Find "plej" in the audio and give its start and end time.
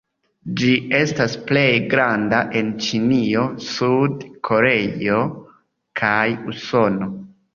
1.51-1.65